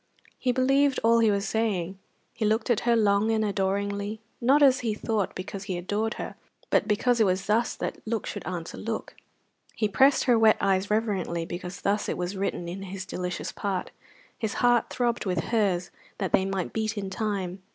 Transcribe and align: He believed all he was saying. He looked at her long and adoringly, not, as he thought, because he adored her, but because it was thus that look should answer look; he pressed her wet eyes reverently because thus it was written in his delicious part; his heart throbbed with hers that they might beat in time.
He 0.39 0.51
believed 0.51 0.99
all 1.03 1.19
he 1.19 1.29
was 1.29 1.47
saying. 1.47 1.99
He 2.33 2.43
looked 2.43 2.71
at 2.71 2.79
her 2.89 2.95
long 2.95 3.29
and 3.29 3.45
adoringly, 3.45 4.19
not, 4.41 4.63
as 4.63 4.79
he 4.79 4.95
thought, 4.95 5.35
because 5.35 5.65
he 5.65 5.77
adored 5.77 6.15
her, 6.15 6.33
but 6.71 6.87
because 6.87 7.19
it 7.19 7.25
was 7.25 7.45
thus 7.45 7.75
that 7.75 7.99
look 8.07 8.25
should 8.25 8.43
answer 8.47 8.79
look; 8.79 9.15
he 9.75 9.87
pressed 9.87 10.23
her 10.23 10.39
wet 10.39 10.57
eyes 10.59 10.89
reverently 10.89 11.45
because 11.45 11.81
thus 11.81 12.09
it 12.09 12.17
was 12.17 12.35
written 12.35 12.67
in 12.67 12.81
his 12.81 13.05
delicious 13.05 13.51
part; 13.51 13.91
his 14.39 14.55
heart 14.55 14.89
throbbed 14.89 15.27
with 15.27 15.39
hers 15.51 15.91
that 16.17 16.31
they 16.33 16.45
might 16.45 16.73
beat 16.73 16.97
in 16.97 17.11
time. 17.11 17.61